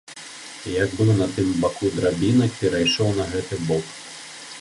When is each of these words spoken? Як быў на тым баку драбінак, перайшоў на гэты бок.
Як 0.83 0.89
быў 1.01 1.11
на 1.19 1.27
тым 1.35 1.51
баку 1.65 1.91
драбінак, 1.97 2.57
перайшоў 2.63 3.13
на 3.19 3.29
гэты 3.35 3.61
бок. 3.67 3.85